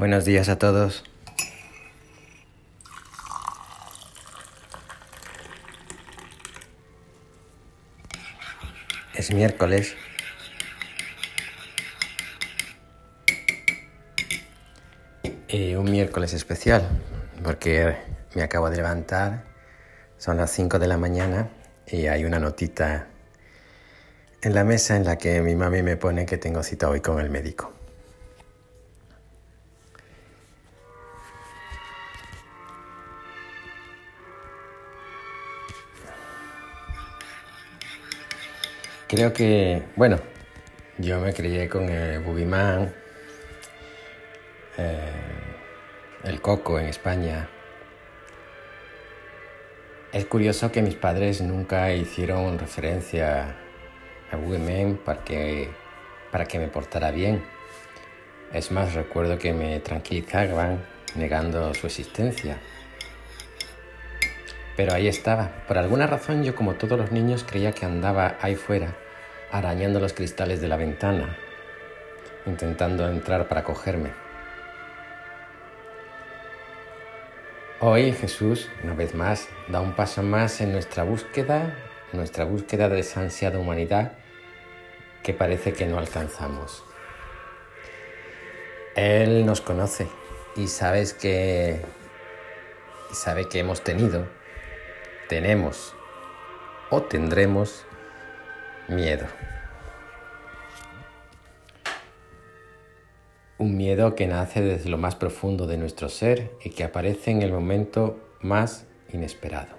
Buenos 0.00 0.24
días 0.24 0.48
a 0.48 0.56
todos. 0.56 1.04
Es 9.12 9.30
miércoles. 9.30 9.94
Y 15.48 15.74
un 15.74 15.90
miércoles 15.90 16.32
especial, 16.32 16.88
porque 17.44 17.94
me 18.34 18.42
acabo 18.42 18.70
de 18.70 18.76
levantar, 18.76 19.44
son 20.16 20.38
las 20.38 20.50
5 20.50 20.78
de 20.78 20.86
la 20.86 20.96
mañana 20.96 21.50
y 21.86 22.06
hay 22.06 22.24
una 22.24 22.38
notita 22.38 23.08
en 24.40 24.54
la 24.54 24.64
mesa 24.64 24.96
en 24.96 25.04
la 25.04 25.18
que 25.18 25.42
mi 25.42 25.54
mami 25.56 25.82
me 25.82 25.98
pone 25.98 26.24
que 26.24 26.38
tengo 26.38 26.62
cita 26.62 26.88
hoy 26.88 27.00
con 27.02 27.20
el 27.20 27.28
médico. 27.28 27.79
Creo 39.10 39.32
que, 39.32 39.82
bueno, 39.96 40.20
yo 40.98 41.18
me 41.18 41.34
crié 41.34 41.68
con 41.68 41.88
el 41.88 42.20
Boogeyman, 42.20 42.94
eh, 44.78 45.10
el 46.22 46.40
Coco 46.40 46.78
en 46.78 46.86
España. 46.86 47.48
Es 50.12 50.26
curioso 50.26 50.70
que 50.70 50.80
mis 50.80 50.94
padres 50.94 51.40
nunca 51.40 51.92
hicieron 51.92 52.56
referencia 52.56 53.56
a 54.30 54.36
Boogeyman 54.36 55.00
para 55.04 55.24
que, 55.24 55.68
para 56.30 56.44
que 56.44 56.60
me 56.60 56.68
portara 56.68 57.10
bien. 57.10 57.42
Es 58.52 58.70
más, 58.70 58.94
recuerdo 58.94 59.40
que 59.40 59.52
me 59.52 59.80
tranquilizaban 59.80 60.84
negando 61.16 61.74
su 61.74 61.88
existencia. 61.88 62.60
Pero 64.80 64.94
ahí 64.94 65.08
estaba. 65.08 65.50
Por 65.68 65.76
alguna 65.76 66.06
razón 66.06 66.42
yo, 66.42 66.54
como 66.54 66.72
todos 66.72 66.98
los 66.98 67.12
niños, 67.12 67.44
creía 67.44 67.72
que 67.72 67.84
andaba 67.84 68.38
ahí 68.40 68.54
fuera, 68.54 68.96
arañando 69.52 70.00
los 70.00 70.12
cristales 70.12 70.60
de 70.60 70.68
la 70.68 70.76
ventana, 70.76 71.36
intentando 72.46 73.08
entrar 73.08 73.48
para 73.48 73.64
cogerme. 73.64 74.10
Hoy 77.80 78.12
Jesús, 78.12 78.68
una 78.84 78.94
vez 78.94 79.14
más, 79.14 79.48
da 79.68 79.80
un 79.80 79.94
paso 79.94 80.22
más 80.22 80.60
en 80.60 80.72
nuestra 80.72 81.02
búsqueda, 81.02 81.74
nuestra 82.12 82.44
búsqueda 82.44 82.88
de 82.88 83.00
esa 83.00 83.20
ansiada 83.20 83.58
humanidad 83.58 84.12
que 85.22 85.32
parece 85.32 85.72
que 85.72 85.86
no 85.86 85.98
alcanzamos. 85.98 86.84
Él 88.94 89.46
nos 89.46 89.60
conoce 89.60 90.08
y 90.56 90.66
sabes 90.66 91.14
que 91.14 91.80
y 93.10 93.14
sabe 93.14 93.48
que 93.48 93.58
hemos 93.58 93.82
tenido 93.82 94.26
tenemos 95.30 95.94
o 96.90 97.02
tendremos 97.02 97.86
miedo. 98.90 99.26
Un 103.58 103.76
miedo 103.76 104.14
que 104.14 104.26
nace 104.26 104.62
desde 104.62 104.90
lo 104.90 104.98
más 104.98 105.14
profundo 105.14 105.66
de 105.66 105.76
nuestro 105.76 106.08
ser 106.08 106.50
y 106.64 106.70
que 106.70 106.82
aparece 106.82 107.30
en 107.30 107.42
el 107.42 107.52
momento 107.52 108.18
más 108.40 108.86
inesperado. 109.12 109.76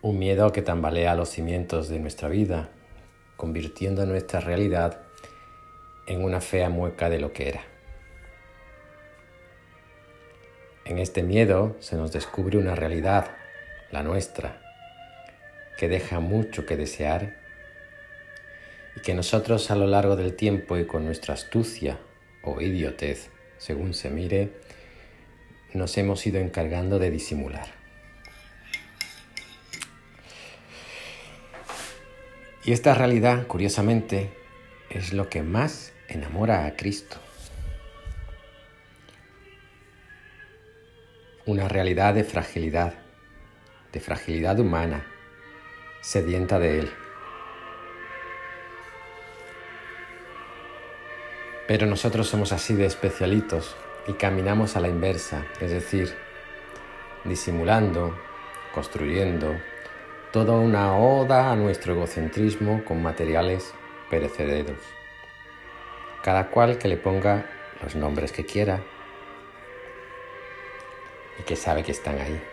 Un 0.00 0.18
miedo 0.18 0.50
que 0.50 0.62
tambalea 0.62 1.14
los 1.14 1.28
cimientos 1.28 1.88
de 1.88 1.98
nuestra 1.98 2.28
vida, 2.28 2.70
convirtiendo 3.36 4.06
nuestra 4.06 4.40
realidad 4.40 5.02
en 6.06 6.24
una 6.24 6.40
fea 6.40 6.70
mueca 6.70 7.10
de 7.10 7.20
lo 7.20 7.32
que 7.32 7.48
era. 7.48 7.62
En 10.84 10.98
este 10.98 11.22
miedo 11.22 11.76
se 11.80 11.96
nos 11.96 12.12
descubre 12.12 12.58
una 12.58 12.74
realidad, 12.74 13.30
la 13.92 14.02
nuestra, 14.02 14.61
que 15.82 15.88
deja 15.88 16.20
mucho 16.20 16.64
que 16.64 16.76
desear 16.76 17.34
y 18.94 19.00
que 19.00 19.14
nosotros 19.14 19.68
a 19.72 19.74
lo 19.74 19.88
largo 19.88 20.14
del 20.14 20.36
tiempo 20.36 20.78
y 20.78 20.86
con 20.86 21.04
nuestra 21.04 21.34
astucia 21.34 21.98
o 22.44 22.60
idiotez, 22.60 23.30
según 23.58 23.92
se 23.92 24.08
mire, 24.08 24.52
nos 25.74 25.98
hemos 25.98 26.24
ido 26.24 26.38
encargando 26.38 27.00
de 27.00 27.10
disimular. 27.10 27.66
Y 32.64 32.70
esta 32.70 32.94
realidad, 32.94 33.48
curiosamente, 33.48 34.30
es 34.88 35.12
lo 35.12 35.28
que 35.28 35.42
más 35.42 35.92
enamora 36.06 36.64
a 36.64 36.76
Cristo. 36.76 37.16
una 41.44 41.66
realidad 41.66 42.14
de 42.14 42.22
fragilidad, 42.22 42.94
de 43.92 43.98
fragilidad 43.98 44.60
humana, 44.60 45.11
sedienta 46.02 46.58
de 46.58 46.80
Él. 46.80 46.92
Pero 51.66 51.86
nosotros 51.86 52.28
somos 52.28 52.52
así 52.52 52.74
de 52.74 52.84
especialitos 52.84 53.74
y 54.06 54.12
caminamos 54.12 54.76
a 54.76 54.80
la 54.80 54.88
inversa, 54.88 55.46
es 55.60 55.70
decir, 55.70 56.14
disimulando, 57.24 58.14
construyendo, 58.74 59.54
toda 60.32 60.52
una 60.52 60.98
oda 60.98 61.50
a 61.50 61.56
nuestro 61.56 61.94
egocentrismo 61.94 62.84
con 62.84 63.02
materiales 63.02 63.72
perecederos. 64.10 64.78
Cada 66.22 66.48
cual 66.50 66.76
que 66.76 66.88
le 66.88 66.98
ponga 66.98 67.46
los 67.82 67.94
nombres 67.94 68.32
que 68.32 68.44
quiera, 68.44 68.82
y 71.38 71.42
que 71.44 71.56
sabe 71.56 71.82
que 71.82 71.92
están 71.92 72.18
ahí. 72.18 72.51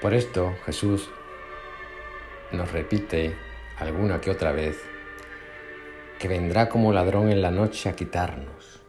Por 0.00 0.12
esto 0.12 0.54
Jesús 0.66 1.08
nos 2.52 2.70
repite 2.70 3.34
alguna 3.78 4.20
que 4.20 4.30
otra 4.30 4.52
vez 4.52 4.78
que 6.18 6.28
vendrá 6.28 6.68
como 6.68 6.92
ladrón 6.92 7.30
en 7.30 7.40
la 7.40 7.50
noche 7.50 7.88
a 7.88 7.96
quitarnos, 7.96 8.82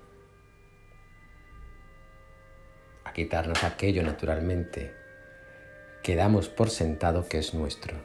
a 3.05 3.13
quitarnos 3.13 3.63
aquello 3.63 4.03
naturalmente 4.03 4.93
que 6.03 6.15
damos 6.15 6.49
por 6.49 6.69
sentado 6.69 7.27
que 7.29 7.37
es 7.37 7.53
nuestro, 7.53 7.95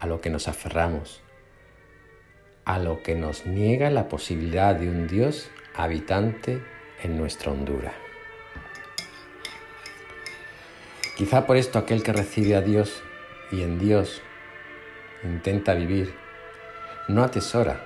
a 0.00 0.08
lo 0.08 0.20
que 0.20 0.30
nos 0.30 0.48
aferramos, 0.48 1.22
a 2.64 2.80
lo 2.80 3.02
que 3.04 3.14
nos 3.14 3.46
niega 3.46 3.90
la 3.90 4.08
posibilidad 4.08 4.74
de 4.74 4.88
un 4.88 5.06
Dios 5.06 5.50
habitante 5.76 6.60
en 7.02 7.16
nuestra 7.16 7.52
hondura. 7.52 8.03
Quizá 11.16 11.46
por 11.46 11.56
esto 11.56 11.78
aquel 11.78 12.02
que 12.02 12.12
recibe 12.12 12.56
a 12.56 12.60
Dios 12.60 13.02
y 13.52 13.62
en 13.62 13.78
Dios 13.78 14.20
intenta 15.22 15.74
vivir, 15.74 16.12
no 17.06 17.22
atesora, 17.22 17.84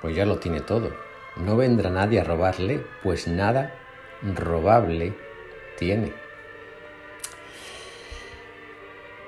pues 0.00 0.16
ya 0.16 0.24
lo 0.24 0.38
tiene 0.38 0.60
todo. 0.60 0.96
No 1.36 1.56
vendrá 1.56 1.90
nadie 1.90 2.20
a 2.20 2.24
robarle, 2.24 2.84
pues 3.02 3.28
nada 3.28 3.74
robable 4.22 5.12
tiene. 5.78 6.12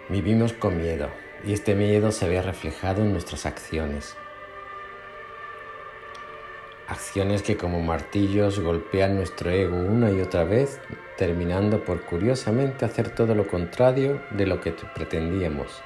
Vivimos 0.08 0.54
con 0.54 0.78
miedo 0.78 1.10
y 1.44 1.52
este 1.52 1.74
miedo 1.74 2.12
se 2.12 2.28
ve 2.28 2.40
reflejado 2.40 3.02
en 3.02 3.12
nuestras 3.12 3.44
acciones, 3.46 4.16
acciones 6.90 7.42
que 7.42 7.56
como 7.56 7.80
martillos 7.80 8.58
golpean 8.58 9.14
nuestro 9.14 9.50
ego 9.50 9.76
una 9.76 10.10
y 10.10 10.20
otra 10.20 10.42
vez, 10.42 10.80
terminando 11.16 11.84
por 11.84 12.02
curiosamente 12.02 12.84
hacer 12.84 13.10
todo 13.10 13.34
lo 13.34 13.46
contrario 13.46 14.20
de 14.32 14.46
lo 14.46 14.60
que 14.60 14.72
pretendíamos, 14.72 15.82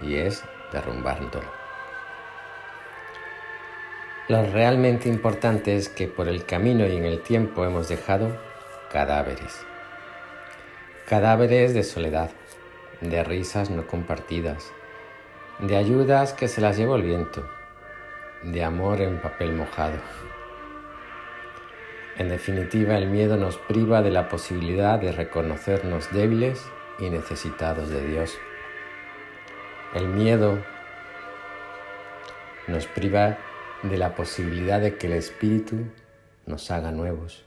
y 0.00 0.14
es 0.14 0.44
derrumbándolo. 0.72 1.48
Lo 4.28 4.46
realmente 4.46 5.08
importante 5.08 5.74
es 5.74 5.88
que 5.88 6.06
por 6.06 6.28
el 6.28 6.44
camino 6.44 6.86
y 6.86 6.96
en 6.96 7.04
el 7.04 7.20
tiempo 7.20 7.64
hemos 7.64 7.88
dejado 7.88 8.38
cadáveres. 8.92 9.66
Cadáveres 11.08 11.74
de 11.74 11.82
soledad, 11.82 12.30
de 13.00 13.24
risas 13.24 13.70
no 13.70 13.86
compartidas, 13.86 14.70
de 15.58 15.76
ayudas 15.76 16.32
que 16.32 16.46
se 16.46 16.60
las 16.60 16.76
llevó 16.76 16.94
el 16.96 17.02
viento, 17.02 17.48
de 18.42 18.62
amor 18.62 19.00
en 19.00 19.18
papel 19.20 19.52
mojado. 19.52 19.98
En 22.18 22.28
definitiva, 22.28 22.98
el 22.98 23.06
miedo 23.06 23.36
nos 23.36 23.58
priva 23.58 24.02
de 24.02 24.10
la 24.10 24.28
posibilidad 24.28 24.98
de 24.98 25.12
reconocernos 25.12 26.12
débiles 26.12 26.60
y 26.98 27.10
necesitados 27.10 27.90
de 27.90 28.04
Dios. 28.08 28.36
El 29.94 30.08
miedo 30.08 30.58
nos 32.66 32.86
priva 32.86 33.38
de 33.84 33.96
la 33.98 34.16
posibilidad 34.16 34.80
de 34.80 34.96
que 34.96 35.06
el 35.06 35.12
Espíritu 35.12 35.76
nos 36.44 36.72
haga 36.72 36.90
nuevos. 36.90 37.44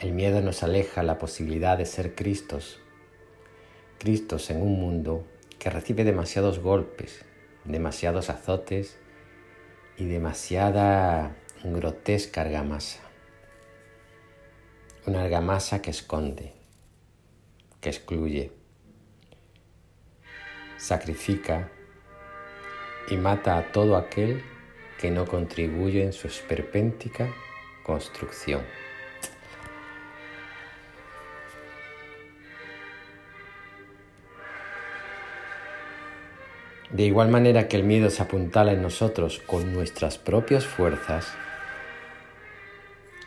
El 0.00 0.12
miedo 0.12 0.40
nos 0.40 0.62
aleja 0.62 1.02
la 1.02 1.18
posibilidad 1.18 1.76
de 1.76 1.84
ser 1.84 2.14
Cristos, 2.14 2.80
Cristos 3.98 4.48
en 4.48 4.62
un 4.62 4.80
mundo 4.80 5.26
que 5.58 5.68
recibe 5.68 6.02
demasiados 6.02 6.60
golpes, 6.60 7.26
demasiados 7.66 8.30
azotes 8.30 8.96
y 9.98 10.06
demasiada 10.06 11.36
grotesca 11.74 12.42
argamasa. 12.42 13.00
Una 15.06 15.22
argamasa 15.22 15.80
que 15.82 15.90
esconde, 15.90 16.52
que 17.80 17.88
excluye, 17.88 18.52
sacrifica 20.76 21.70
y 23.08 23.16
mata 23.16 23.56
a 23.56 23.72
todo 23.72 23.96
aquel 23.96 24.42
que 24.98 25.10
no 25.10 25.26
contribuye 25.26 26.02
en 26.02 26.12
su 26.12 26.26
esperpéntica 26.26 27.32
construcción. 27.84 28.62
De 36.90 37.02
igual 37.02 37.28
manera 37.28 37.68
que 37.68 37.76
el 37.76 37.82
miedo 37.82 38.10
se 38.10 38.22
apuntala 38.22 38.72
en 38.72 38.80
nosotros 38.80 39.42
con 39.46 39.74
nuestras 39.74 40.18
propias 40.18 40.64
fuerzas, 40.64 41.34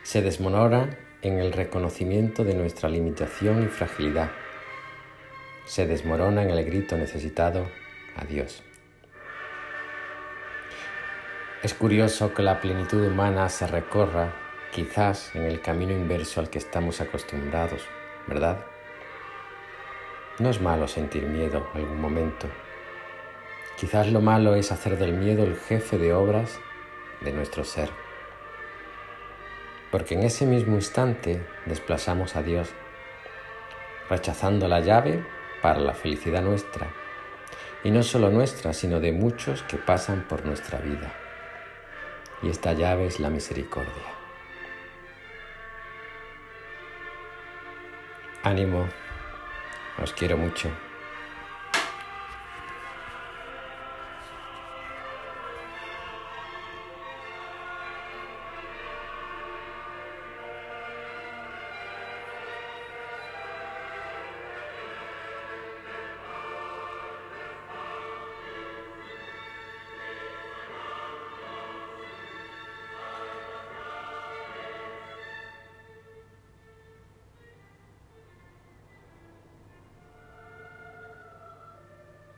se 0.09 0.23
desmonora 0.23 0.89
en 1.21 1.37
el 1.37 1.53
reconocimiento 1.53 2.43
de 2.43 2.55
nuestra 2.55 2.89
limitación 2.89 3.61
y 3.61 3.67
fragilidad. 3.67 4.31
Se 5.65 5.85
desmorona 5.85 6.41
en 6.41 6.49
el 6.49 6.65
grito 6.65 6.97
necesitado 6.97 7.67
a 8.15 8.25
Dios. 8.25 8.63
Es 11.61 11.75
curioso 11.75 12.33
que 12.33 12.41
la 12.41 12.59
plenitud 12.59 13.05
humana 13.05 13.49
se 13.49 13.67
recorra 13.67 14.33
quizás 14.71 15.35
en 15.35 15.43
el 15.43 15.61
camino 15.61 15.91
inverso 15.91 16.39
al 16.39 16.49
que 16.49 16.57
estamos 16.57 17.01
acostumbrados, 17.01 17.83
¿verdad? 18.25 18.65
No 20.39 20.49
es 20.49 20.59
malo 20.59 20.87
sentir 20.87 21.27
miedo 21.27 21.69
algún 21.75 22.01
momento. 22.01 22.47
Quizás 23.77 24.11
lo 24.11 24.21
malo 24.21 24.55
es 24.55 24.71
hacer 24.71 24.97
del 24.97 25.13
miedo 25.13 25.43
el 25.43 25.55
jefe 25.55 25.99
de 25.99 26.13
obras 26.13 26.59
de 27.21 27.31
nuestro 27.31 27.63
ser. 27.63 28.08
Porque 29.91 30.15
en 30.15 30.23
ese 30.23 30.45
mismo 30.45 30.75
instante 30.75 31.45
desplazamos 31.65 32.35
a 32.35 32.43
Dios, 32.43 32.69
rechazando 34.09 34.67
la 34.67 34.79
llave 34.79 35.25
para 35.61 35.79
la 35.79 35.93
felicidad 35.93 36.41
nuestra, 36.41 36.87
y 37.83 37.91
no 37.91 38.03
solo 38.03 38.29
nuestra, 38.29 38.73
sino 38.73 38.99
de 38.99 39.11
muchos 39.11 39.63
que 39.63 39.77
pasan 39.77 40.25
por 40.27 40.45
nuestra 40.45 40.79
vida 40.79 41.11
y 42.41 42.49
esta 42.49 42.73
llave 42.73 43.07
es 43.07 43.19
la 43.19 43.29
misericordia. 43.29 43.93
Ánimo, 48.43 48.87
os 50.01 50.13
quiero 50.13 50.37
mucho. 50.37 50.69